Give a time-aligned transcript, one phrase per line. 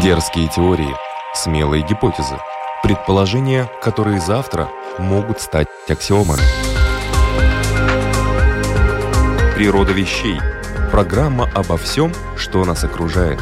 [0.00, 0.96] Дерзкие теории,
[1.34, 2.36] смелые гипотезы,
[2.82, 6.40] предположения, которые завтра могут стать аксиомами.
[9.54, 10.40] Природа вещей.
[10.90, 13.38] Программа обо всем, что нас окружает.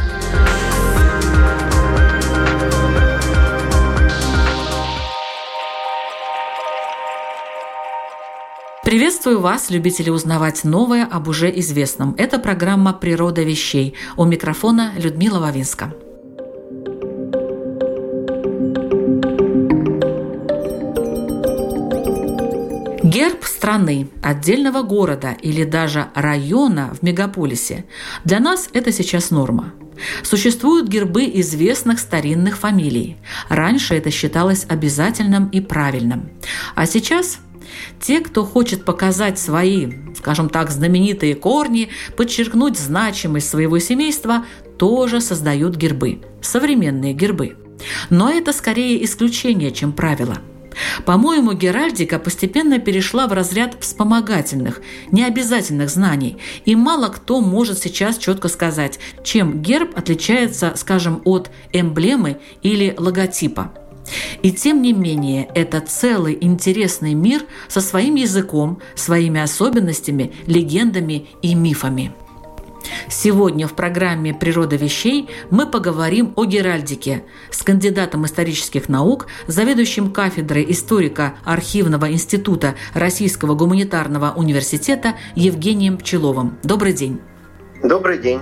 [8.82, 12.16] Приветствую вас, любители узнавать новое об уже известном.
[12.18, 13.94] Это программа «Природа вещей».
[14.16, 15.94] У микрофона Людмила Вавинска.
[23.60, 27.84] Страны, отдельного города или даже района в мегаполисе–
[28.24, 29.74] для нас это сейчас норма.
[30.22, 33.18] Существуют гербы известных старинных фамилий.
[33.50, 36.30] Раньше это считалось обязательным и правильным.
[36.74, 37.38] А сейчас
[38.00, 44.46] те, кто хочет показать свои, скажем так, знаменитые корни, подчеркнуть значимость своего семейства,
[44.78, 47.58] тоже создают гербы, современные гербы.
[48.08, 50.38] Но это скорее исключение, чем правило–
[51.04, 58.48] по-моему, геральдика постепенно перешла в разряд вспомогательных, необязательных знаний, и мало кто может сейчас четко
[58.48, 63.72] сказать, чем герб отличается, скажем, от эмблемы или логотипа.
[64.42, 71.54] И тем не менее, это целый интересный мир со своим языком, своими особенностями, легендами и
[71.54, 72.12] мифами.
[73.08, 80.66] Сегодня в программе «Природа вещей» мы поговорим о геральдике с кандидатом исторических наук, заведующим кафедрой
[80.70, 86.58] историка Архивного института Российского гуманитарного университета Евгением Пчеловым.
[86.62, 87.20] Добрый день.
[87.82, 88.40] Добрый день.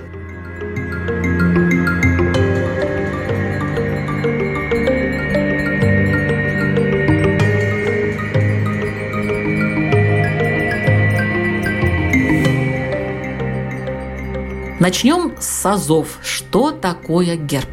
[14.89, 16.17] Начнем с азов.
[16.23, 17.69] Что такое герб?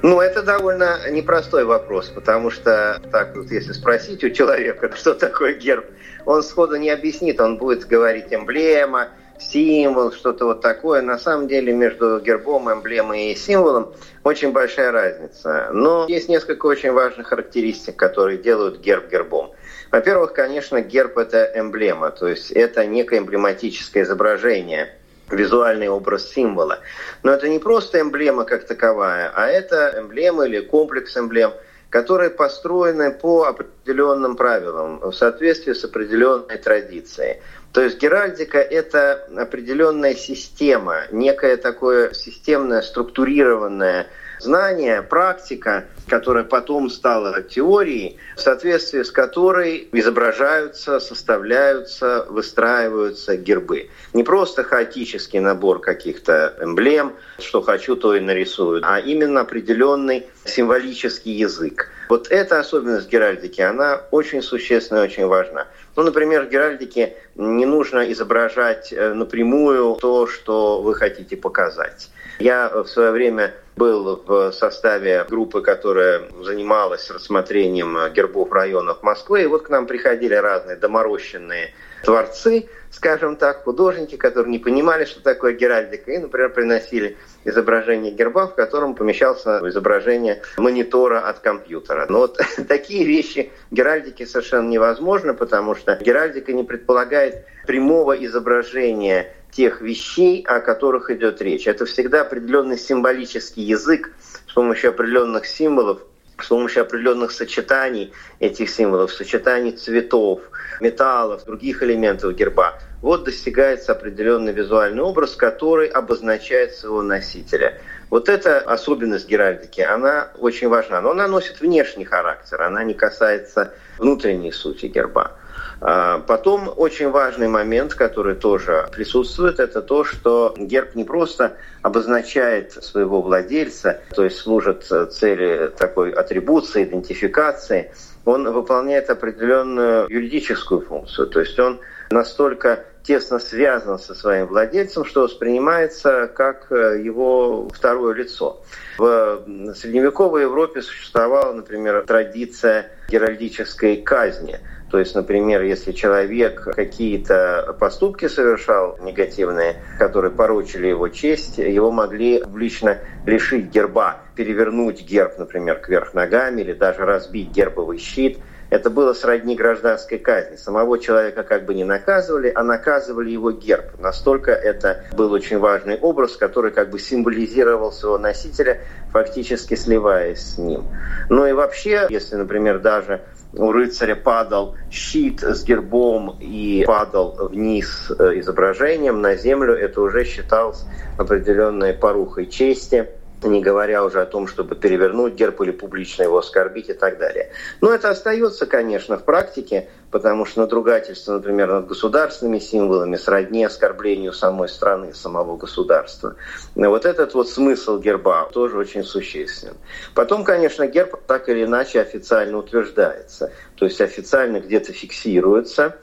[0.00, 5.52] Ну, это довольно непростой вопрос, потому что так вот, если спросить у человека, что такое
[5.52, 5.84] герб,
[6.24, 9.08] он сходу не объяснит, он будет говорить эмблема,
[9.38, 11.02] символ, что-то вот такое.
[11.02, 13.92] На самом деле между гербом, эмблемой и символом
[14.24, 15.68] очень большая разница.
[15.74, 19.52] Но есть несколько очень важных характеристик, которые делают герб гербом.
[19.92, 24.94] Во-первых, конечно, герб– это эмблема, то есть это некое эмблематическое изображение–
[25.30, 26.80] визуальный образ символа.
[27.22, 31.52] Но это не просто эмблема как таковая, а это эмблема или комплекс эмблем,
[31.90, 37.40] которые построены по определенным правилам, в соответствии с определенной традицией.
[37.72, 44.06] То есть геральдика– это определенная система, некое такое системное, структурированное
[44.40, 53.90] знание, практика, которая потом стала теорией, в соответствии с которой изображаются, составляются, выстраиваются гербы.
[54.12, 61.32] Не просто хаотический набор каких-то эмблем, что хочу, то и нарисую, а именно определенный символический
[61.32, 61.90] язык.
[62.08, 65.66] Вот эта особенность геральдики, она очень существенна и очень важна.
[65.96, 72.10] Ну, например, в геральдике не нужно изображать э, напрямую то, что вы хотите показать.
[72.38, 79.42] Я в свое время был в составе группы, которая занималась рассмотрением гербов районов Москвы.
[79.42, 85.20] И вот к нам приходили разные доморощенные творцы, скажем так, художники, которые не понимали, что
[85.22, 92.06] такое геральдика, и, например, приносили изображение герба, в котором помещался изображение монитора от компьютера.
[92.08, 97.25] Но вот такие вещи геральдики совершенно невозможно, потому что геральдика не предполагает
[97.66, 101.66] прямого изображения тех вещей, о которых идет речь.
[101.66, 104.12] Это всегда определенный символический язык
[104.46, 106.00] с помощью определенных символов,
[106.38, 110.42] с помощью определенных сочетаний этих символов, сочетаний цветов,
[110.80, 112.78] металлов, других элементов герба.
[113.00, 117.80] Вот достигается определенный визуальный образ, который обозначает своего носителя.
[118.10, 121.00] Вот эта особенность геральдики, она очень важна.
[121.00, 125.32] Но она носит внешний характер, она не касается внутренней сути герба.
[125.80, 132.72] А, потом очень важный момент, который тоже присутствует, это то, что герб не просто обозначает
[132.72, 137.92] своего владельца, то есть служит цели такой атрибуции, идентификации,
[138.24, 141.80] он выполняет определенную юридическую функцию, то есть он
[142.10, 148.60] настолько тесно связан со своим владельцем, что воспринимается как э, его второе лицо.
[148.98, 149.44] В
[149.76, 158.98] средневековой Европе существовала, например, традиция геральдической казни– то есть, например, если человек какие-то поступки совершал
[159.02, 166.60] негативные, которые порочили его честь, его могли публично лишить герба, перевернуть герб, например, кверх ногами
[166.60, 168.38] или даже разбить гербовый щит.
[168.70, 170.56] Это было сродни гражданской казни.
[170.56, 173.98] Самого человека как бы не наказывали, а наказывали его герб.
[173.98, 178.80] Настолько это был очень важный образ, который как бы символизировал своего носителя,
[179.12, 180.84] фактически сливаясь с ним.
[181.30, 183.22] Ну и вообще, если, например, даже
[183.52, 190.24] у рыцаря падал щит с гербом и падал вниз э, изображением на землю, это уже
[190.24, 190.84] считалось
[191.16, 193.08] определенной порухой чести
[193.42, 197.50] не говоря уже о том, чтобы перевернуть герб или публично его оскорбить и так далее.
[197.80, 204.32] Но это остается, конечно, в практике, потому что надругательство, например, над государственными символами сродни оскорблению
[204.32, 206.36] самой страны, самого государства.
[206.74, 209.74] Но вот этот вот смысл герба тоже очень существенен.
[210.14, 215.96] Потом, конечно, герб так или иначе официально утверждается, то есть официально где-то фиксируется,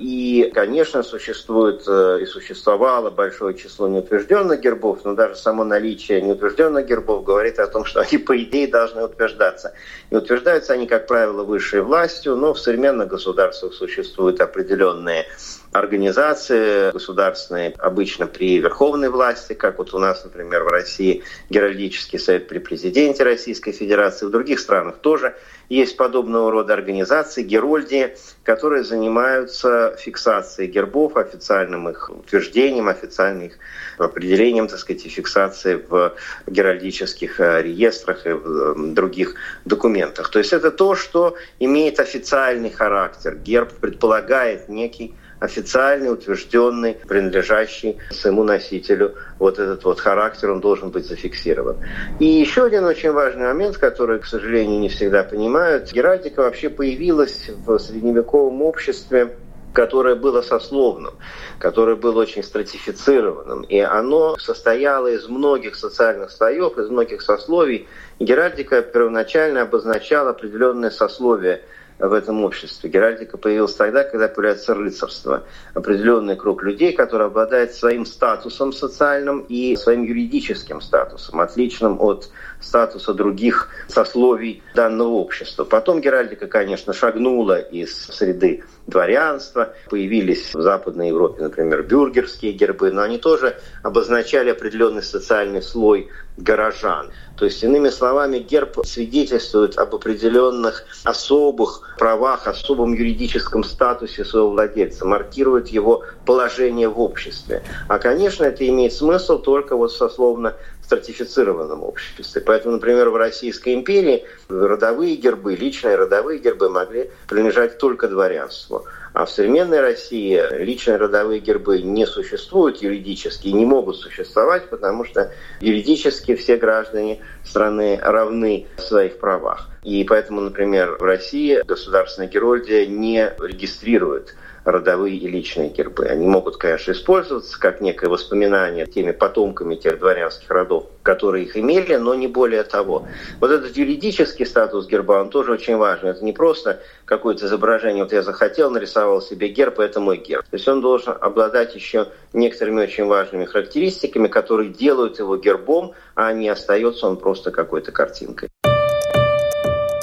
[0.00, 6.86] и, конечно, существует э, и существовало большое число неутвержденных гербов, но даже само наличие неутвержденных
[6.86, 9.74] гербов говорит о том, что они, по идее, должны утверждаться.
[10.08, 15.26] И утверждаются они, как правило, высшей властью, но в современных государствах существуют определенные
[15.72, 22.48] организации государственные, обычно при верховной власти, как вот у нас, например, в России Геральдический совет
[22.48, 25.36] при президенте Российской Федерации, в других странах тоже
[25.68, 33.58] есть подобного рода организации, герольдии, которые занимаются фиксацией гербов, официальным их утверждением, официальным их
[33.96, 36.16] определением, так сказать, фиксацией в
[36.48, 40.30] геральдических э, реестрах и в других документах.
[40.30, 43.36] То есть это то, что имеет официальный характер.
[43.36, 49.14] Герб предполагает некий официальный, утвержденный, принадлежащий своему носителю.
[49.38, 51.78] Вот этот вот характер, он должен быть зафиксирован.
[52.18, 55.92] И еще один очень важный момент, который, к сожалению, не всегда понимают.
[55.92, 59.36] Геральдика вообще появилась в средневековом обществе
[59.72, 61.14] которое было сословным,
[61.60, 63.62] которое было очень стратифицированным.
[63.62, 67.86] И оно состояло из многих социальных слоев, из многих сословий.
[68.18, 71.62] Геральдика первоначально обозначала определенное сословие–
[72.08, 72.88] в этом обществе.
[72.90, 75.44] Геральдика появилась тогда, когда появляется рыцарство.
[75.74, 82.30] Определенный круг людей, который обладает своим статусом социальным и своим юридическим статусом, отличным от
[82.60, 85.64] статуса других сословий данного общества.
[85.64, 89.74] Потом Геральдика, конечно, шагнула из среды дворянства.
[89.88, 97.10] Появились в Западной Европе, например, бюргерские гербы, но они тоже обозначали определенный социальный слой горожан.
[97.36, 105.06] То есть, иными словами, герб свидетельствует об определенных особых правах, особом юридическом статусе своего владельца,
[105.06, 107.62] маркирует его положение в обществе.
[107.88, 110.54] А, конечно, это имеет смысл только вот сословно
[110.90, 112.40] стратифицированном обществе.
[112.40, 118.86] Поэтому, например, в Российской империи родовые гербы, личные родовые гербы могли принадлежать только дворянству.
[119.12, 125.04] А в современной России личные родовые гербы не существуют юридически и не могут существовать, потому
[125.04, 129.68] что юридически все граждане страны равны в своих правах.
[129.84, 134.34] И поэтому, например, в России государственная герольдия не регистрирует
[134.64, 136.06] родовые и личные гербы.
[136.06, 141.96] Они могут, конечно, использоваться как некое воспоминание теми потомками тех дворянских родов, которые их имели,
[141.96, 143.06] но не более того.
[143.40, 146.08] Вот этот юридический статус герба, он тоже очень важен.
[146.08, 150.44] Это не просто какое-то изображение, вот я захотел, нарисовал себе герб, это мой герб.
[150.50, 156.32] То есть он должен обладать еще некоторыми очень важными характеристиками, которые делают его гербом, а
[156.32, 158.48] не остается он просто какой-то картинкой.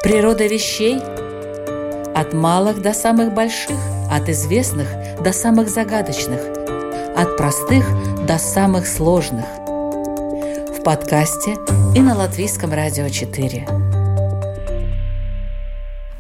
[0.04, 1.00] Природа вещей
[2.18, 3.78] от малых до самых больших–
[4.12, 4.88] от известных
[5.22, 6.40] до самых загадочных,
[7.16, 7.86] от простых
[8.26, 9.46] до самых сложных.
[9.46, 11.58] В подкасте
[11.96, 13.68] и на Латвийском радио 4.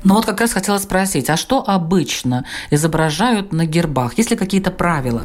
[0.03, 4.19] Ну вот как раз хотела спросить, а что обычно изображают на гербах?
[4.19, 5.23] Есть ли какие-то правила?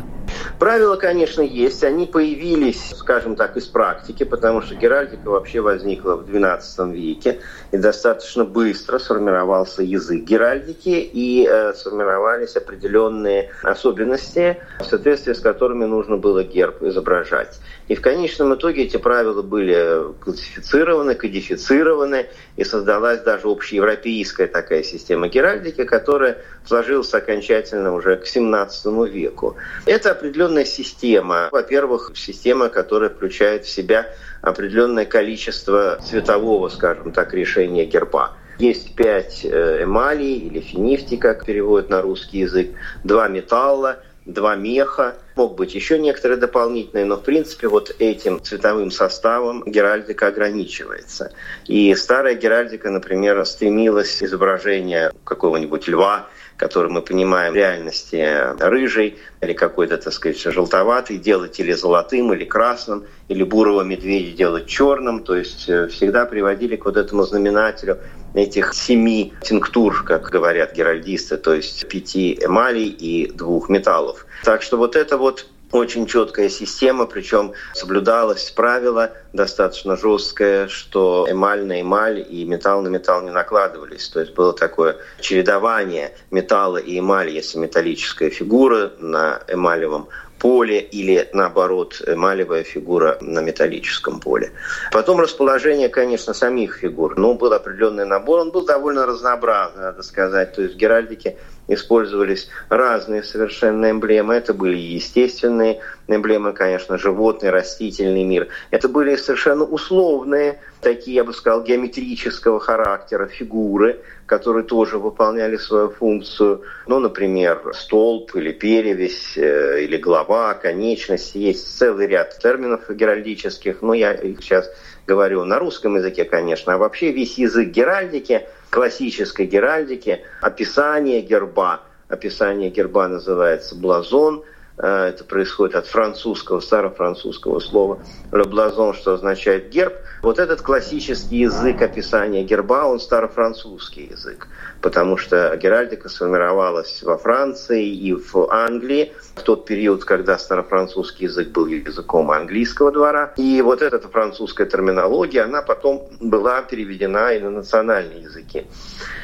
[0.58, 1.82] Правила, конечно, есть.
[1.84, 7.40] Они появились, скажем так, из практики, потому что геральдика вообще возникла в XII веке,
[7.72, 15.84] и достаточно быстро сформировался язык геральдики, и э, сформировались определенные особенности, в соответствии с которыми
[15.84, 17.60] нужно было герб изображать.
[17.88, 25.28] И в конечном итоге эти правила были классифицированы, кодифицированы, и создалась даже общеевропейская такая система
[25.28, 29.56] геральдики, которая сложилась окончательно уже к XVII веку.
[29.86, 31.48] Это определенная система.
[31.50, 34.06] Во-первых, система, которая включает в себя
[34.40, 38.36] определенное количество цветового, скажем так, решения герба.
[38.58, 42.70] Есть пять э, эмалей или финифти, как переводят на русский язык,
[43.02, 48.92] два металла, два меха, мог быть еще некоторые дополнительные, но в принципе вот этим цветовым
[48.92, 51.32] составом геральдика ограничивается.
[51.66, 56.28] И старая геральдика, например, стремилась изображение какого-нибудь льва
[56.62, 62.44] который мы понимаем в реальности рыжий или какой-то, так сказать, желтоватый, делать или золотым, или
[62.44, 65.24] красным, или бурого медведя делать черным.
[65.24, 67.98] То есть э, всегда приводили к вот этому знаменателю
[68.34, 74.24] этих семи тинктур, как говорят геральдисты, то есть пяти эмалей и двух металлов.
[74.44, 81.64] Так что вот это вот очень четкая система, причем соблюдалось правило достаточно жесткое, что эмаль
[81.64, 84.08] на эмаль и металл на металл не накладывались.
[84.08, 90.08] То есть было такое чередование металла и эмали, если металлическая фигура на эмалевом
[90.42, 94.50] поле или, наоборот, эмалевая фигура на металлическом поле.
[94.90, 97.16] Потом расположение, конечно, самих фигур.
[97.16, 100.52] Ну, был определенный набор, он был довольно разнообразный, надо сказать.
[100.52, 101.36] То есть в Геральдике
[101.68, 104.34] использовались разные совершенно эмблемы.
[104.34, 108.48] Это были естественные эмблемы, конечно, животный, растительный мир.
[108.70, 115.90] Это были совершенно условные, такие, я бы сказал, геометрического характера фигуры, которые тоже выполняли свою
[115.90, 116.62] функцию.
[116.86, 121.34] Ну, например, столб или перевесь, э, или голова, конечность.
[121.34, 124.70] Есть целый ряд терминов геральдических, но я их сейчас
[125.06, 126.74] говорю на русском языке, конечно.
[126.74, 131.82] А вообще весь язык геральдики– классической геральдики описание герба.
[132.08, 134.44] Описание герба называется блазон.
[134.78, 137.98] Э, это происходит от французского, старофранцузского слова
[138.30, 139.94] «le blason», что означает герб.
[140.22, 144.48] Вот этот классический язык описания герба, он старофранцузский язык,
[144.80, 151.48] потому что геральдика сформировалась во Франции и в Англии в тот период, когда старофранцузский язык
[151.48, 153.32] был языком английского двора.
[153.36, 158.66] И вот эта французская терминология, она потом была переведена и на национальные языки.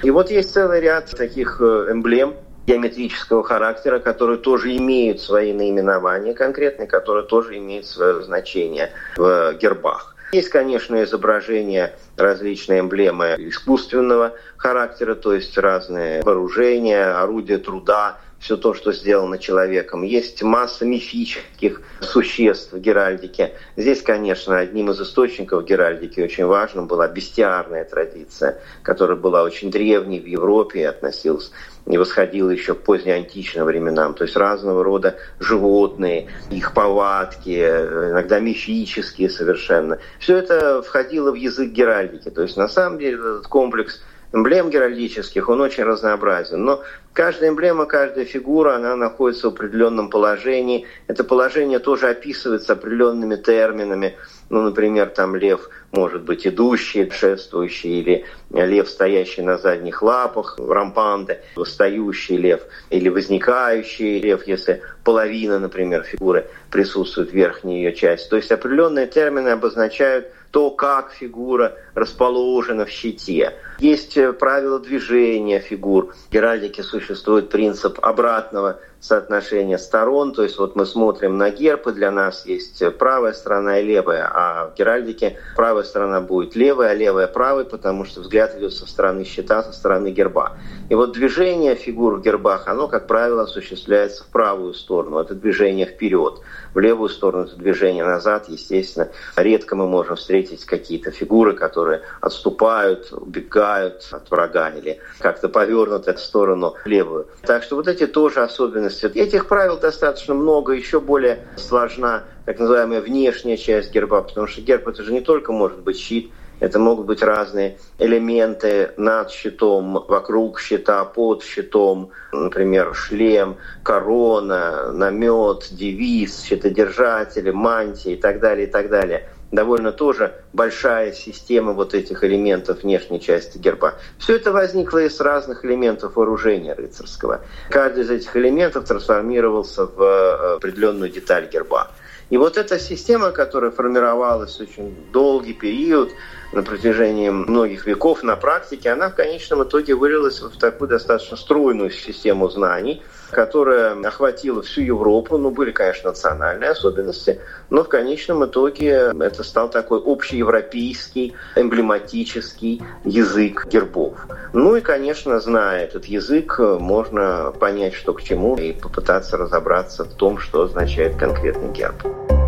[0.02, 2.34] И вот есть целый ряд таких э, эмблем,
[2.68, 10.14] геометрического характера, которые тоже имеют свои наименования конкретные, которые тоже имеют свое значение в гербах.
[10.32, 18.74] Есть, конечно, изображения различные эмблемы искусственного характера, то есть разные вооружения, орудия труда, все то,
[18.74, 20.02] что сделано человеком.
[20.02, 23.52] Есть масса мифических существ в Геральдике.
[23.76, 30.20] Здесь, конечно, одним из источников Геральдики очень важным была бестиарная традиция, которая была очень древней
[30.20, 31.50] в Европе и относилась
[31.86, 34.14] и восходила еще к позднеантичным временам.
[34.14, 39.98] То есть разного рода животные, их повадки, иногда мифические совершенно.
[40.18, 42.30] Все это входило в язык Геральдики.
[42.30, 46.64] То есть на самом деле этот комплекс эмблем геральдических, он очень разнообразен.
[46.64, 46.82] Но
[47.12, 50.86] каждая эмблема, каждая фигура, она находится в определенном положении.
[51.06, 54.16] Это положение тоже описывается определенными терминами.
[54.50, 61.38] Ну, например, там лев может быть идущий, шествующий, или лев, стоящий на задних лапах, рампанды,
[61.56, 68.28] восстающий лев, или возникающий лев, если половина, например, фигуры присутствует верхней ее части.
[68.28, 73.54] То есть определенные термины обозначают то, как фигура расположена в щите.
[73.78, 76.14] Есть э, правила движения фигур.
[76.28, 80.32] В геральдике существует принцип обратного соотношения сторон.
[80.32, 84.28] То есть вот мы смотрим на герб, для нас есть правая сторона и левая.
[84.32, 88.86] А в геральдике правая сторона будет левая, а левая правой, потому что взгляд идет со
[88.86, 90.56] стороны щита, со стороны герба.
[90.88, 95.18] И вот движение фигур в гербах, оно, как правило, осуществляется в правую сторону.
[95.18, 96.40] Это движение вперед.
[96.74, 98.48] В левую сторону это движение назад.
[98.48, 106.14] Естественно, редко мы можем встретить какие-то фигуры, которые отступают, убегают от врага или как-то повернуты
[106.14, 107.28] в сторону левую.
[107.42, 108.87] Так что вот эти тоже особенности.
[108.88, 114.88] Этих правил достаточно много, еще более сложна так называемая внешняя часть герба, потому что герб
[114.88, 116.30] это же не только может быть щит,
[116.60, 125.68] это могут быть разные элементы над щитом, вокруг щита, под щитом, например, шлем, корона, намет,
[125.70, 129.28] девиз, щитодержатели, мантии и так далее, и так далее.
[129.50, 133.94] Довольно тоже большая система вот этих элементов внешней части герба.
[134.18, 137.40] Все это возникло из разных элементов вооружения рыцарского.
[137.70, 141.90] Каждый из этих элементов трансформировался в э, определенную деталь герба.
[142.28, 146.10] И вот эта система, которая формировалась очень долгий период,
[146.52, 151.90] на протяжении многих веков на практике, она в конечном итоге вылилась в такую достаточно стройную
[151.90, 155.36] систему знаний, которая охватила всю Европу.
[155.36, 157.40] Ну, были, конечно, национальные особенности,
[157.70, 164.26] но в конечном итоге это стал такой общеевропейский, эмблематический язык гербов.
[164.52, 170.14] Ну и, конечно, зная этот язык, можно понять, что к чему, и попытаться разобраться в
[170.14, 172.47] том, что означает конкретный герб.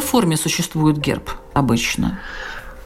[0.00, 2.18] Какой форме существует герб обычно?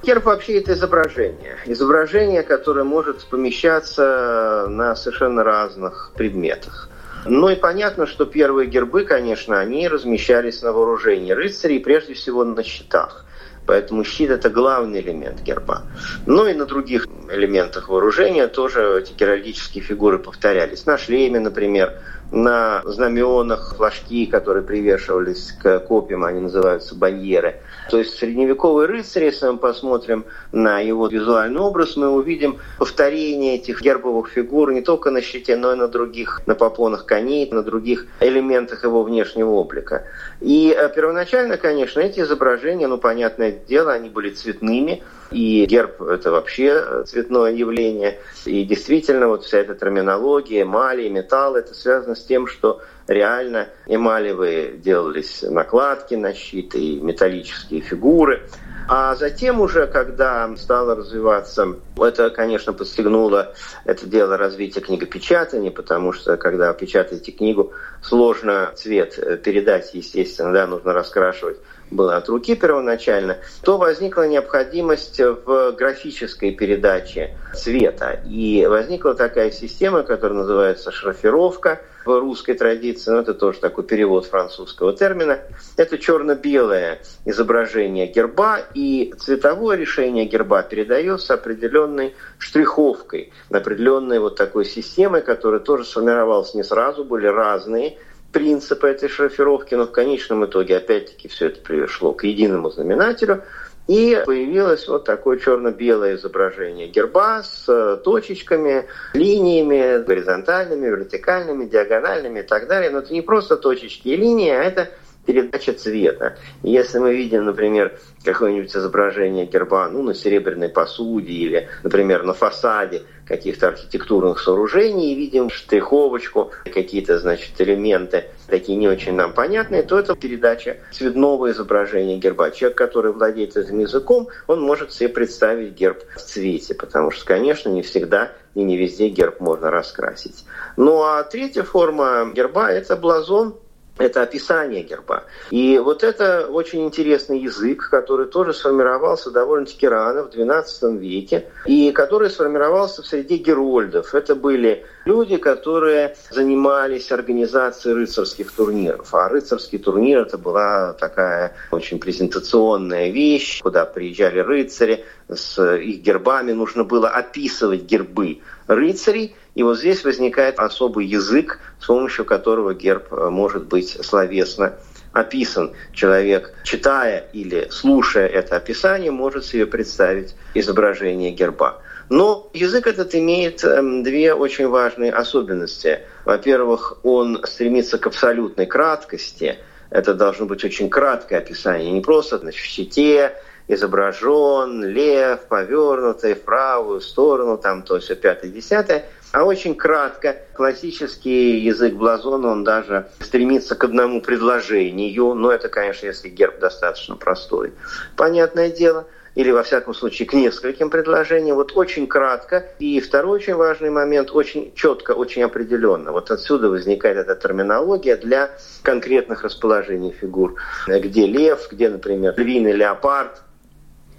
[0.03, 1.57] Герб вообще это изображение.
[1.67, 6.91] Изображение, которое может помещаться на совершенно разных предметах.
[7.25, 12.63] Ну и понятно, что первые гербы, конечно, они размещались на вооружении рыцарей, прежде всего на
[12.65, 13.25] щитах.
[13.67, 15.83] Поэтому щит– это главный элемент герба.
[16.27, 20.85] Ну и на других элементах вооружения тоже эти геральдические фигуры повторялись.
[20.85, 21.95] На шлеме, например,
[22.35, 27.61] на знаменах флажки, которые привешивались к копьям, они называются баньеры.
[27.91, 33.83] То есть средневековый рыцарь, если мы посмотрим на его визуальный образ, мы увидим повторение этих
[33.83, 38.07] гербовых фигур не только на щите, но и на других, на попонах коней, на других
[38.19, 40.05] элементах его внешнего облика.
[40.41, 46.31] И э, первоначально, конечно, эти изображения, ну, понятное дело, они были цветными, и герб– это
[46.31, 48.19] вообще цветное явление.
[48.45, 54.73] И действительно, вот вся эта терминология, эмали, металл– это связано с тем, что реально эмалевые
[54.73, 58.49] делались накладки на щит и металлические фигуры.
[58.87, 63.55] А затем уже, когда стало развиваться, это, конечно, подстегнуло
[63.87, 70.93] это дело развития книгопечатания, потому что, когда печатаете книгу, сложно цвет передать, естественно, да, нужно
[70.93, 71.59] раскрашивать
[71.95, 78.21] было от руки первоначально, то возникла необходимость в графической передаче цвета.
[78.27, 84.27] И возникла такая система, которая называется шрафировка в русской традиции, ну, это тоже такой перевод
[84.27, 85.41] французского термина.
[85.77, 95.23] Это черно-белое изображение герба, и цветовое решение герба передается определенной штриховкой, определенной вот такой системой,
[95.23, 97.99] которая тоже сформировалась не сразу, были разные
[98.35, 103.45] принципы этой шифровки, но в конечном итоге опять-таки все это пришло к единому знаменателю,
[103.87, 112.43] и появилось вот такое черно-белое изображение герба с э, точечками, линиями, горизонтальными, вертикальными, диагональными и
[112.43, 112.91] так далее.
[112.91, 114.89] Но это не просто точечки и линии, а это
[115.25, 116.37] передача цвета.
[116.63, 123.03] Если мы видим, например, какое-нибудь изображение герба ну, на серебряной посуде или, например, на фасаде
[123.27, 129.99] каких-то архитектурных сооружений и видим штриховочку, какие-то, значит, элементы такие не очень нам понятные, то
[129.99, 132.51] это передача цветного изображения герба.
[132.51, 137.71] Человек, который владеет этим языком, он может себе представить герб в цвете, потому что, конечно,
[137.71, 140.45] не всегда и не везде герб можно раскрасить.
[140.77, 143.57] Ну а третья форма герба– это блазон,
[143.99, 145.25] это описание герба.
[145.51, 151.93] И вот это очень интересный язык, который тоже сформировался довольно-таки рано, в XII веке, и
[151.93, 154.15] который сформировался в среде герольдов.
[154.15, 159.15] Это были люди, которые занимались организацией рыцарских турниров.
[159.15, 166.53] А рыцарский турнир это была такая очень презентационная вещь, куда приезжали рыцари с их гербами,
[166.53, 173.11] нужно было описывать гербы рыцарей, и вот здесь возникает особый язык, с помощью которого герб
[173.13, 174.75] может быть словесно
[175.15, 175.73] описан.
[175.93, 181.81] Человек, читая или слушая это описание, может себе представить изображение герба.
[182.11, 186.01] Но язык этот имеет эм, две очень важные особенности.
[186.27, 189.59] Во-первых, он стремится к абсолютной краткости.
[189.89, 193.33] Это должно быть очень краткое описание, не просто значит, в щите
[193.69, 201.59] изображен лев, повернутый в правую сторону, там то все пятое, десятое– а очень кратко, классический
[201.59, 207.73] язык Блазона, он даже стремится к одному предложению, но это, конечно, если герб достаточно простой.
[208.17, 211.57] Понятное дело или, во всяком случае, к нескольким предложениям.
[211.57, 212.65] Вот очень кратко.
[212.79, 216.13] И второй очень важный момент, очень четко, очень определенно.
[216.13, 218.53] Вот отсюда возникает эта терминология для
[218.85, 220.55] конкретных расположений фигур.
[220.87, 223.43] Где лев, где, например, львиный леопард,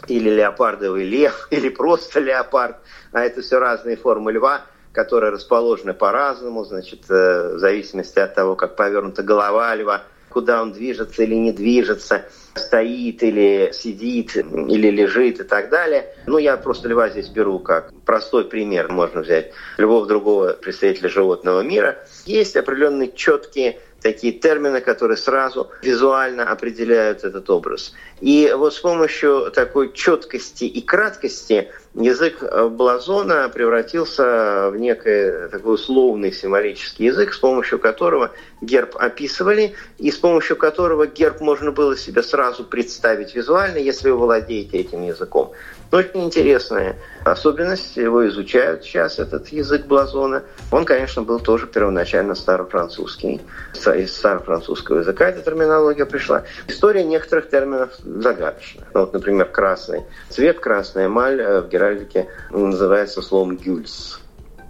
[0.10, 2.75] или леопардовый лев, или просто леопард,
[3.13, 8.55] а это все разные формы льва– которые расположены по-разному, значит, э, в зависимости от того,
[8.55, 15.41] как повернута голова льва, куда он движется или не движется, стоит или сидит, или лежит
[15.41, 16.14] и так далее.
[16.27, 18.91] Ну, я просто льва здесь беру как простой пример.
[18.91, 21.97] Можно взять любого другого представителя животного мира.
[22.25, 27.91] Есть определенные четкие такие термины, которые сразу визуально определяют этот образ.
[28.21, 36.31] И вот с помощью такой четкости и краткости язык Блазона превратился в некий такой условный
[36.31, 38.29] символический язык, с помощью которого
[38.61, 44.17] герб описывали, и с помощью которого герб можно было себе сразу представить визуально, если вы
[44.17, 45.51] владеете этим языком.
[45.91, 50.43] Очень интересная особенность, его изучают сейчас, этот язык Блазона.
[50.71, 53.41] Он, конечно, был тоже первоначально старофранцузский.
[53.74, 56.43] Из старофранцузского языка эта терминология пришла.
[56.67, 58.86] История некоторых терминов загадочна.
[58.93, 64.19] Ну, вот, например, красный цвет, красная эмаль э, в геральдике называется словом «гюльс».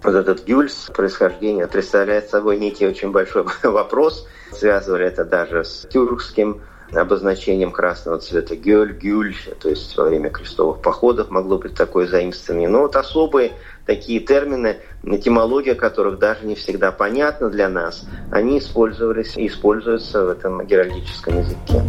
[0.02, 4.28] Вот этот гюльс происхождение представляет собой некий очень большой вопрос.
[4.52, 6.60] Связывали это даже с тюркским
[6.92, 12.68] обозначением красного цвета гёль, гюль, то есть во время крестовых походов могло быть такое заимствование.
[12.68, 13.52] Но вот особые
[13.86, 20.30] такие термины, этимология которых даже не всегда понятна для нас, они использовались и используются в
[20.30, 21.82] этом геральдическом языке.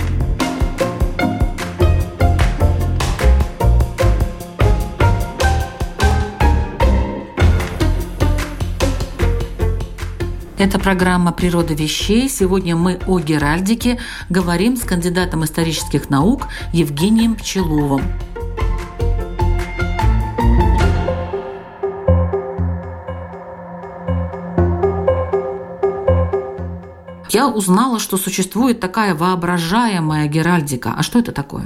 [10.60, 12.28] Это программа «Природа вещей».
[12.28, 18.02] Сегодня мы о геральдике говорим с кандидатом исторических наук Евгением Пчеловым.
[27.30, 30.96] Я узнала, что существует такая воображаемая геральдика.
[30.98, 31.66] А что это такое?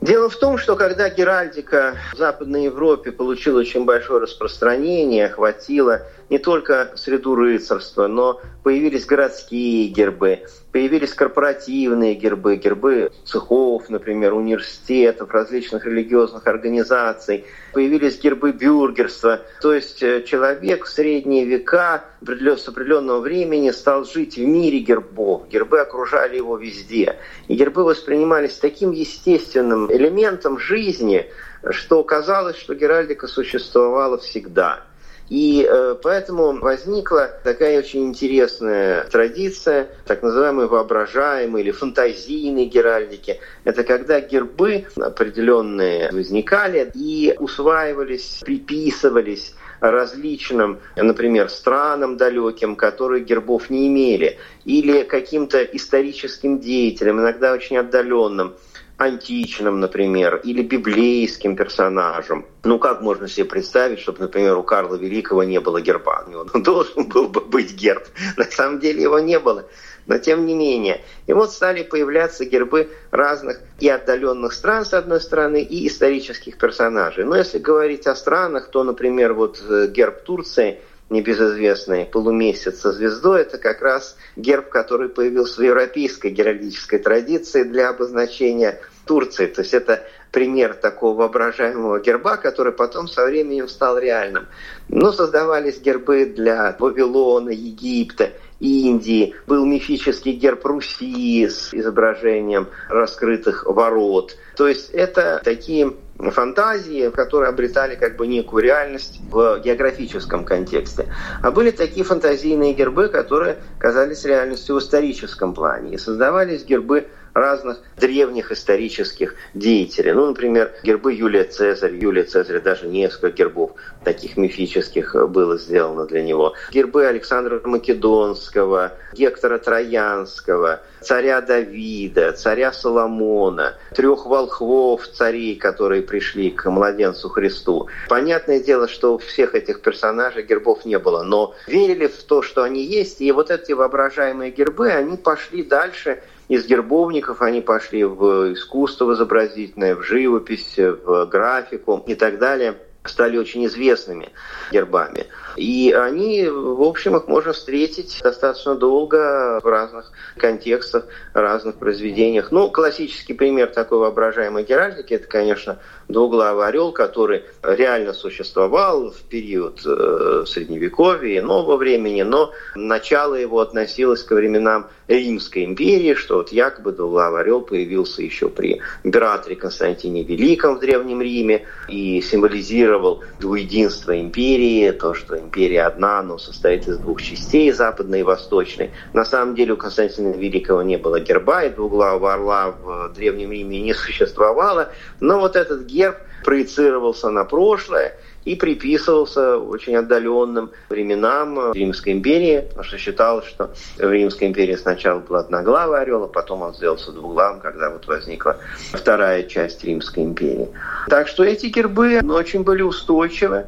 [0.00, 6.38] Дело в том, что когда геральдика в Западной Европе получила очень большое распространение, охватила не
[6.38, 15.84] только среду рыцарства, но появились городские гербы, появились корпоративные гербы, гербы цехов, например, университетов, различных
[15.84, 19.42] религиозных организаций, появились гербы бюргерства.
[19.60, 25.46] То есть э, человек в средние века с определенного времени стал жить в мире гербов.
[25.50, 27.18] Гербы окружали его везде.
[27.48, 31.26] И гербы воспринимались таким естественным элементом жизни,
[31.72, 34.86] что казалось, что геральдика существовала всегда–
[35.32, 43.40] и э, поэтому возникла такая очень интересная традиция, так называемой воображаемой или фантазийной геральдики.
[43.64, 53.88] Это когда гербы определенные возникали и усваивались, приписывались различным, например, странам далеким, которые гербов не
[53.88, 58.52] имели, или каким-то историческим деятелям, иногда очень отдаленным
[58.96, 62.46] античным, например, или библейским персонажем.
[62.64, 66.24] Ну, как можно себе представить, чтобы, например, у Карла Великого не было герба?
[66.26, 68.04] У него должен был бы быть герб.
[68.36, 69.66] На самом деле его не было.
[70.06, 71.00] Но тем не менее.
[71.28, 77.24] И вот стали появляться гербы разных и отдаленных стран, с одной стороны, и исторических персонажей.
[77.24, 80.80] Но если говорить о странах, то, например, вот э, герб Турции–
[81.12, 87.90] небезызвестный полумесяц со звездой, это как раз герб, который появился в европейской геральдической традиции для
[87.90, 89.46] обозначения Турции.
[89.46, 94.46] То есть это пример такого воображаемого герба, который потом со временем стал реальным.
[94.88, 99.34] Но создавались гербы для Вавилона, Египта, Индии.
[99.46, 104.36] Был мифический герб Руси с изображением раскрытых ворот.
[104.56, 111.08] То есть это такие фантазии, которые обретали как бы некую реальность в географическом контексте.
[111.40, 115.94] А были такие фантазийные гербы, которые казались реальностью в историческом плане.
[115.94, 120.12] И создавались гербы разных древних исторических деятелей.
[120.12, 121.94] Ну, например, гербы Юлия Цезарь.
[121.94, 123.72] Юлия Цезарь даже несколько гербов
[124.04, 126.54] таких мифических было сделано для него.
[126.70, 136.68] Гербы Александра Македонского, Гектора Троянского, царя Давида, царя Соломона, трех волхвов царей, которые пришли к
[136.70, 137.88] младенцу Христу.
[138.08, 142.62] Понятное дело, что у всех этих персонажей гербов не было, но верили в то, что
[142.62, 148.52] они есть, и вот эти воображаемые гербы, они пошли дальше из гербовников они пошли в
[148.52, 154.28] искусство изобразительное, в живопись, в графику и так далее стали очень известными
[154.70, 155.24] гербами.
[155.56, 162.50] И они, в общем, их можно встретить достаточно долго в разных контекстах, разных произведениях.
[162.50, 169.80] Ну, классический пример такой воображаемой геральдики– это, конечно, двуглавый орел, который реально существовал в период
[169.84, 176.52] э, Средневековья и нового времени, но начало его относилось к временам Римской империи, что вот
[176.52, 184.18] якобы двуглавый орел появился еще при императоре Константине Великом в Древнем Риме и символизировал двуединство
[184.18, 188.90] империи, то, что империя одна, но состоит из двух частей, западной и восточной.
[189.12, 193.80] На самом деле у Константина Великого не было герба, и двуглавого орла в Древнем Риме
[193.80, 194.88] не существовало,
[195.20, 202.84] но вот этот герб проецировался на прошлое, и приписывался очень отдаленным временам Римской империи, потому
[202.84, 207.60] что считалось, что в Римской империи сначала был одноглавый орел, а потом он сделался двуглавым,
[207.60, 208.58] когда вот возникла
[208.92, 210.68] вторая часть Римской империи.
[211.08, 213.66] Так что эти гербы ну, очень были устойчивы,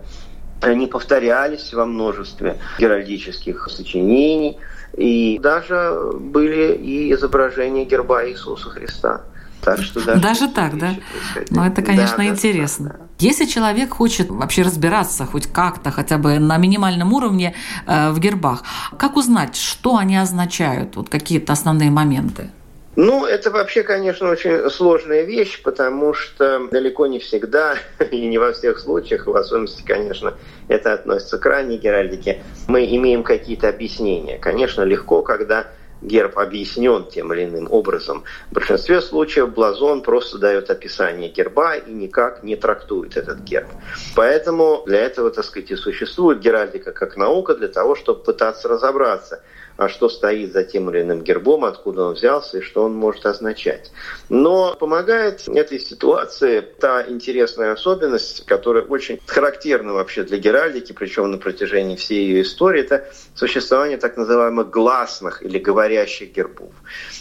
[0.60, 4.58] они повторялись во множестве геральдических сочинений,
[4.96, 9.22] и даже были и изображения герба Иисуса Христа.
[9.64, 10.94] Так что даже, даже так, да?
[11.50, 12.90] Ну, это, конечно, да, интересно.
[12.90, 13.04] Да, да.
[13.18, 17.54] Если человек хочет вообще разбираться хоть как-то, хотя бы на минимальном уровне
[17.86, 18.62] э, в гербах,
[18.98, 22.50] как узнать, что они означают, вот какие-то основные моменты?
[22.96, 27.76] Ну, это вообще, конечно, очень сложная вещь, потому что далеко не всегда
[28.10, 30.34] и не во всех случаях, в особенности, конечно,
[30.68, 34.38] это относится к ранней геральдике, мы имеем какие-то объяснения.
[34.38, 35.66] Конечно, легко, когда
[36.02, 38.24] герб объяснен тем или иным образом.
[38.50, 43.68] В большинстве случаев блазон просто дает описание герба и никак не трактует этот герб.
[44.14, 49.42] Поэтому для этого, так сказать, и существует геральдика как наука для того, чтобы пытаться разобраться–
[49.76, 53.26] а что стоит за тем или иным гербом, откуда он взялся и что он может
[53.26, 53.90] означать.
[54.28, 61.38] Но помогает этой ситуации та интересная особенность, которая очень характерна вообще для геральдики, причем на
[61.38, 66.72] протяжении всей ее истории, это существование так называемых гласных или говорящих гербов.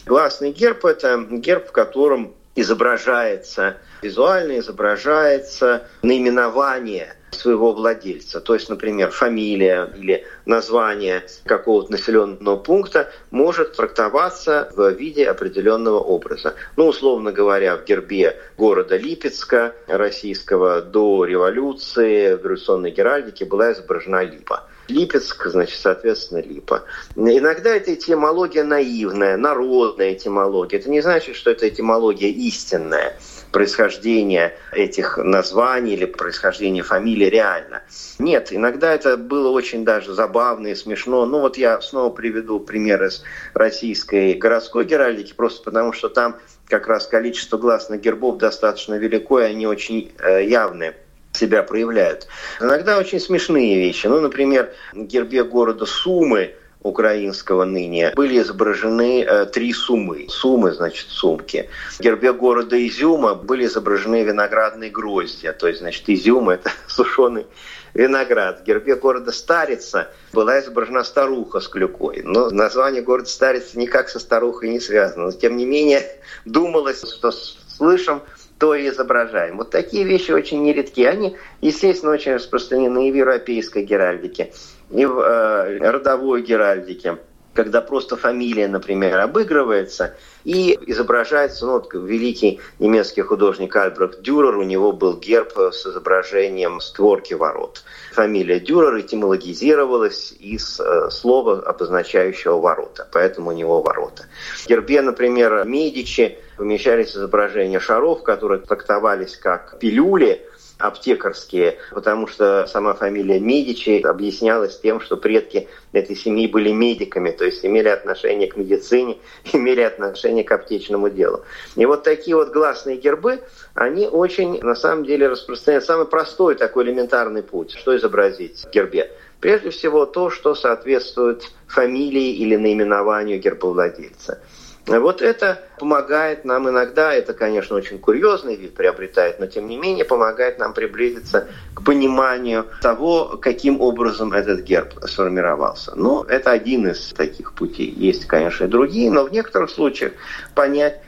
[0.06, 8.40] Гласный герб– это герб, в котором изображается, визуально изображается наименование своего владельца.
[8.40, 16.54] То есть, например, фамилия или название какого-то населенного пункта может трактоваться в виде определенного образа.
[16.76, 24.24] Ну, условно говоря, в гербе города Липецка российского до революции в революционной геральдике была изображена
[24.24, 24.68] липа.
[24.90, 26.84] Липецк, значит, соответственно, липа.
[27.16, 30.80] Иногда эта этимология наивная, народная этимология.
[30.80, 33.18] Это не значит, что эта этимология истинная
[33.54, 37.84] происхождение этих названий или происхождение фамилии реально.
[38.20, 41.26] Нет, иногда это было очень даже забавно и смешно.
[41.26, 46.38] Ну вот я снова приведу пример из российской городской геральдики, просто потому что там
[46.68, 50.96] как раз количество гласных гербов достаточно велико, и они очень э, явные
[51.32, 52.28] себя проявляют.
[52.60, 54.08] Иногда очень смешные вещи.
[54.08, 60.28] Ну, например, гербе города Сумы украинского ныне были изображены э, три сумы.
[60.30, 61.70] Сумы, значит, сумки.
[61.98, 65.54] В гербе города Изюма были изображены виноградные гроздья.
[65.54, 67.48] То есть, значит, Изюм– это сушеный
[67.94, 68.62] виноград.
[68.62, 72.22] В гербе города Старица была изображена старуха с клюкой.
[72.24, 75.26] Но название города Старица никак со старухой не связано.
[75.26, 76.04] Но, тем не менее,
[76.46, 78.22] думалось, что слышим
[78.60, 79.58] то и изображаем.
[79.58, 81.04] Вот такие вещи очень нередки.
[81.04, 84.54] Они, естественно, очень распространены и в европейской геральдике,
[84.94, 87.18] и в э, родовой геральдике
[87.54, 94.64] когда просто фамилия, например, обыгрывается и изображается, ну, вот великий немецкий художник Альбрехт Дюрер, у
[94.64, 97.84] него был герб с изображением створки ворот.
[98.14, 104.26] Фамилия Дюрер этимологизировалась из э, слова, обозначающего ворота, поэтому у него ворота.
[104.58, 110.42] В гербе, например, Медичи помещались изображения шаров, которые трактовались как пилюли,
[110.84, 117.46] аптекарские, потому что сама фамилия Медичи объяснялась тем, что предки этой семьи были медиками, то
[117.46, 119.18] есть имели отношение к медицине,
[119.54, 121.44] имели отношение к аптечному делу.
[121.78, 123.42] И вот такие вот гласные гербы,
[123.74, 129.10] они очень, на самом деле, распространяют самый простой такой элементарный путь, что изобразить в гербе.
[129.40, 134.42] Прежде всего то, что соответствует фамилии или наименованию гербовладельца.
[134.86, 140.04] Вот это помогает нам иногда, это, конечно, очень курьезный вид приобретает, но тем не менее
[140.04, 145.94] помогает нам приблизиться к пониманию того, каким образом этот герб сформировался.
[145.96, 147.94] Ну, это один из таких путей.
[147.96, 150.14] Есть, конечно, и другие, но в некоторых случаях
[150.54, 151.02] понять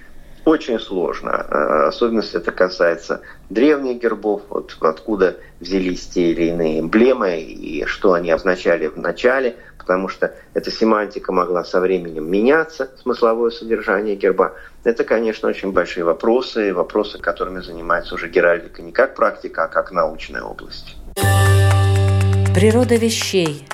[0.45, 1.45] очень сложно.
[1.49, 7.83] Э, особенно если это касается древних гербов, вот откуда взялись те или иные эмблемы и
[7.85, 14.15] что они означали в начале, потому что эта семантика могла со временем меняться, смысловое содержание
[14.15, 14.53] герба.
[14.83, 19.91] Это, конечно, очень большие вопросы, вопросы, которыми занимается уже геральдика не как практика, а как
[19.91, 20.95] научная область.
[22.53, 23.67] Природа вещей.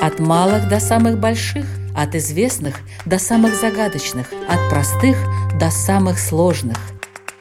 [0.00, 1.64] От малых до самых больших,
[1.96, 5.16] от известных до самых загадочных, от простых
[5.58, 6.78] до самых сложных.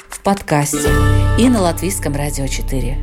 [0.07, 0.89] В подкасте
[1.39, 2.97] и на Латвийском радио 4.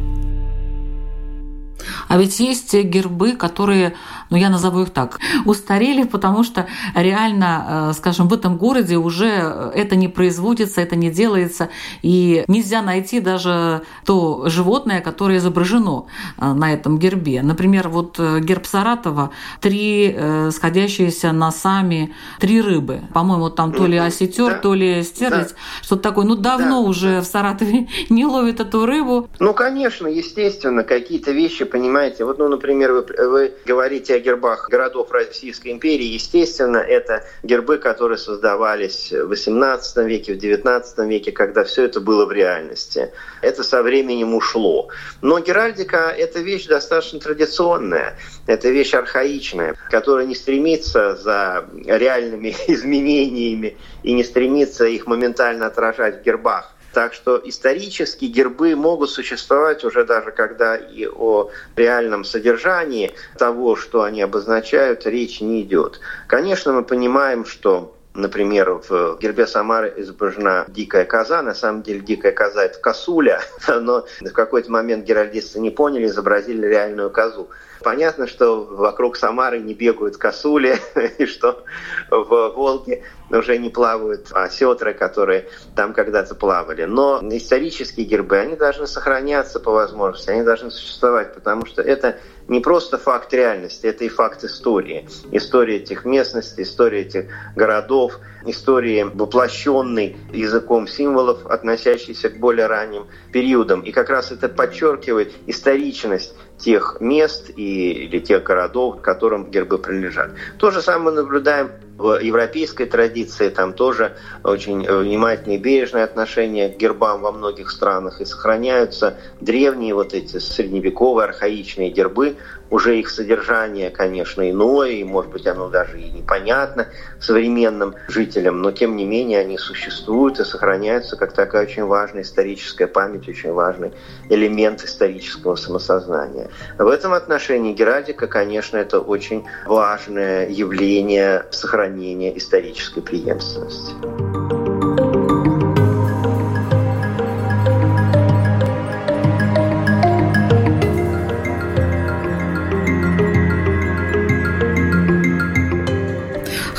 [2.09, 3.95] А ведь есть гербы, которые,
[4.31, 9.71] ну я назову их так, устарели, потому что реально, э, скажем, в этом городе уже
[9.75, 11.69] это не производится, это не делается,
[12.03, 16.07] и нельзя найти даже то животное, которое изображено
[16.39, 17.43] э, на этом гербе.
[17.43, 20.17] Например, вот э, герб Саратова, три
[20.51, 23.03] сходящиеся носами, три рыбы.
[23.13, 24.59] По-моему, там то ли осетер, да.
[24.59, 25.55] то ли стерлядь, да.
[25.83, 26.25] что-то такое.
[26.25, 26.89] Ну, давно да.
[26.89, 29.29] уже в Саратове не ловят эту рыбу.
[29.39, 32.25] Ну, конечно, естественно, какие-то вещи, понимаете, понимаете?
[32.25, 36.05] Вот, ну, например, вы, вы говорите о гербах городов Российской империи.
[36.07, 42.27] Естественно, это гербы, которые создавались в XVIII веке, в XIX веке, когда все это было
[42.27, 43.13] в реальности.
[43.43, 44.89] Это со временем ушло.
[45.23, 53.77] Но геральдика– это вещь достаточно традиционная, это вещь архаичная, которая не стремится за реальными изменениями
[54.03, 56.75] и не стремится их моментально отражать в гербах.
[56.93, 64.03] Так что исторически гербы могут существовать уже даже когда и о реальном содержании того, что
[64.03, 66.01] они обозначают, речь не идет.
[66.27, 71.43] Конечно, мы понимаем, что Например, в гербе Самары изображена дикая коза.
[71.43, 76.67] На самом деле дикая коза– это косуля, но в какой-то момент геральдисты не поняли, изобразили
[76.67, 77.51] реальную козу.
[77.83, 80.79] Понятно, что вокруг Самары не бегают косули,
[81.19, 81.65] и что
[82.11, 86.85] в Волге уже не плавают осетры, которые там когда-то плавали.
[86.85, 92.61] Но исторические гербы, они должны сохраняться по возможности, они должны существовать, потому что это не
[92.61, 95.09] просто факт реальности, это и факт истории.
[95.31, 103.83] История этих местностей, история этих городов, истории, воплощенной языком символов, относящейся к более ранним периодам.
[103.83, 110.31] И как раз это подчеркивает историчность тех мест и, или тех городов, которым гербы принадлежат.
[110.59, 111.71] То же самое мы наблюдаем
[112.01, 118.21] в европейской традиции там тоже очень внимательное и бережное отношение к гербам во многих странах.
[118.21, 122.37] И сохраняются древние вот эти средневековые архаичные гербы.
[122.71, 126.87] Уже их содержание, конечно, иное, и, может быть, оно даже и непонятно
[127.19, 132.87] современным жителям, но, тем не менее, они существуют и сохраняются как такая очень важная историческая
[132.87, 133.93] память, очень важный
[134.29, 136.49] элемент исторического самосознания.
[136.79, 144.60] В этом отношении геральдика, конечно, это очень важное явление сохранения исторической преемственности.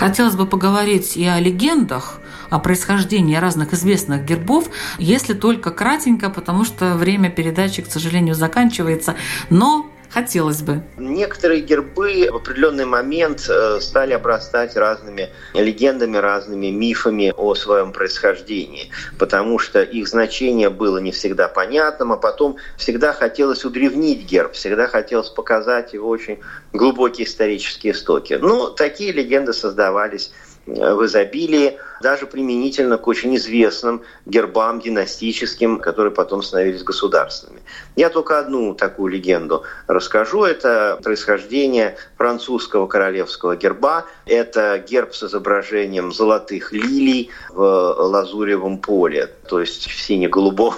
[0.01, 6.65] Хотелось бы поговорить и о легендах, о происхождении разных известных гербов, если только кратенько, потому
[6.65, 9.13] что время передачи, к сожалению, заканчивается.
[9.51, 10.83] Но Хотелось бы.
[10.97, 18.89] Некоторые гербы в определенный момент э, стали обрастать разными легендами, разными мифами о своем происхождении,
[19.17, 24.87] потому что их значение было не всегда понятным, а потом всегда хотелось удревнить герб, всегда
[24.87, 26.39] хотелось показать его очень
[26.73, 28.33] глубокие исторические истоки.
[28.33, 30.33] Ну, такие легенды создавались
[30.65, 37.61] в изобилии, даже применительно к очень известным гербам династическим, которые потом становились государственными.
[37.95, 40.43] Я только одну такую легенду расскажу.
[40.43, 44.05] Это происхождение французского королевского герба.
[44.25, 50.75] Это герб с изображением золотых лилий в лазуревом поле, то есть в сине-голубом,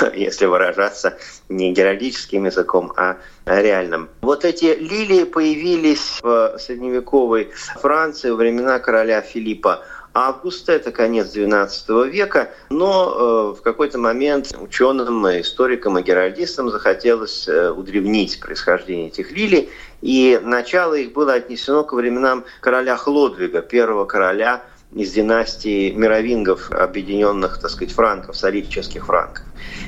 [0.14, 4.08] если выражаться не геральдическим языком, а реальным.
[4.22, 9.84] Вот эти лилии появились в средневековой Франции во времена короля Филиппа
[10.18, 17.46] Августа, это конец XII века, но э, в какой-то момент ученым, историкам и геральдистам захотелось
[17.46, 19.68] э, удревнить происхождение этих лилий,
[20.00, 24.62] и начало их было отнесено к временам короля Хлодвига, первого короля
[24.94, 29.44] из династии мировингов, объединенных, так сказать, франков, солидческих франков.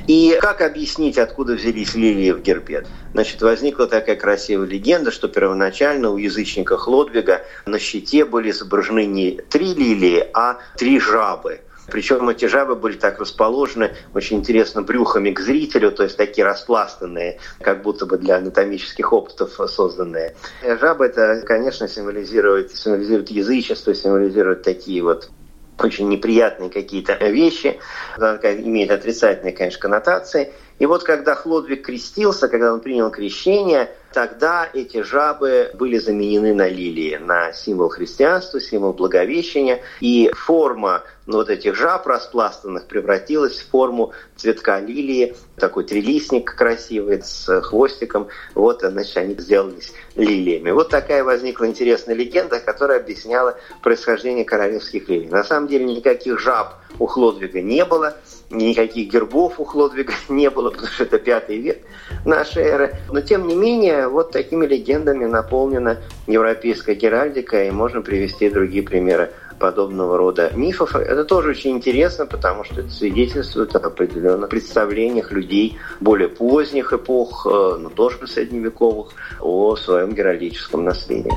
[0.06, 2.86] И как объяснить, откуда взялись лилии в гербе?
[3.12, 9.40] Значит, возникла такая красивая легенда, что первоначально у язычника Хлодвига на щите были изображены не
[9.48, 11.60] три лилии, а три жабы.
[11.90, 17.38] Причем эти жабы были так расположены очень интересно брюхами к зрителю, то есть такие распластанные,
[17.60, 20.34] как будто бы для анатомических опытов созданные.
[20.62, 25.30] Жабы это, конечно, символизирует, символизирует язычество, символизирует такие вот
[25.78, 27.78] очень неприятные какие-то вещи,
[28.18, 30.52] имеет отрицательные, конечно, коннотации.
[30.78, 36.68] И вот когда Хлодвиг крестился, когда он принял крещение, тогда эти жабы были заменены на
[36.68, 39.80] лилии, на символ христианства, символ благовещения.
[40.00, 47.60] И форма вот этих жаб распластанных превратилась в форму цветка лилии, такой трилистник красивый с
[47.62, 48.28] хвостиком.
[48.54, 50.70] Вот, значит, они сделались лилиями.
[50.70, 55.28] Вот такая возникла интересная легенда, которая объясняла происхождение королевских лилий.
[55.28, 58.16] На самом деле никаких жаб у Хлодвига не было,
[58.50, 61.78] никаких гербов у Хлодвига не было, потому что это пятый век
[62.24, 62.96] нашей эры.
[63.10, 69.30] Но тем не менее, вот такими легендами наполнена европейская геральдика, и можно привести другие примеры
[69.58, 70.94] подобного рода мифов.
[70.94, 77.46] Это тоже очень интересно, потому что это свидетельствует о определенных представлениях людей более поздних эпох,
[77.46, 79.08] э, но тоже средневековых,
[79.40, 81.32] о своем геральдическом наследии.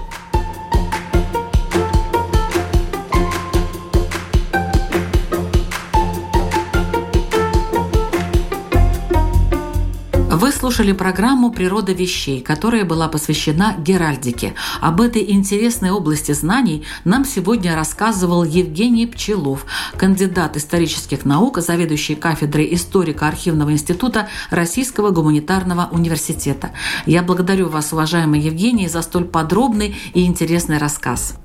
[10.51, 14.53] Вы слушали программу «Природа вещей», которая была посвящена геральдике.
[14.81, 22.67] Об этой интересной области знаний нам сегодня рассказывал Евгений Пчелов, кандидат исторических наук, заведующий кафедрой
[22.73, 26.71] историко-архивного института Российского гуманитарного университета.
[27.05, 31.35] Я благодарю вас, уважаемый Евгений, за столь подробный и интересный рассказ.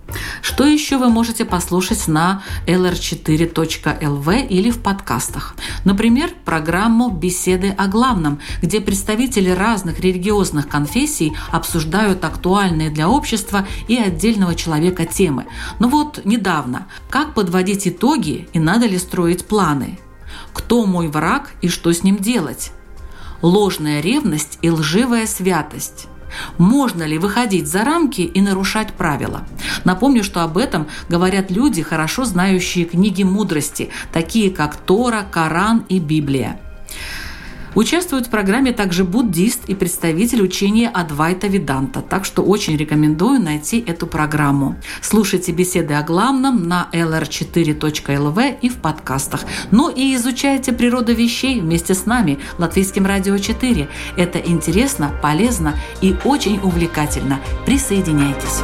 [0.40, 5.56] Что еще вы можете послушать на lr4.lv или в подкастах?
[5.84, 13.98] Например, программу «Беседы о главном», где представители разных религиозных конфессий обсуждают актуальные для общества и
[13.98, 15.44] отдельного человека темы.
[15.78, 19.98] Но вот недавно «Как подводить итоги и надо ли строить планы?»
[20.54, 22.72] «Кто мой враг и что с ним делать?»
[23.42, 26.06] «Ложная ревность и лживая святость»
[26.56, 29.46] Можно ли выходить за рамки и нарушать правила?
[29.84, 35.98] Напомню, что об этом говорят люди, хорошо знающие книги мудрости, такие как Тора, Коран и
[35.98, 36.60] Библия.
[37.76, 43.84] Участвует в программе также буддист и представитель учения Адвайта Виданта, так что очень рекомендую найти
[43.86, 44.76] эту программу.
[45.02, 49.44] Слушайте беседы о главном на lr4.lv и в подкастах.
[49.70, 53.88] Ну и изучайте природу вещей вместе с нами, Латвийским радио 4.
[54.16, 57.40] Это интересно, полезно и очень увлекательно.
[57.66, 58.62] Присоединяйтесь.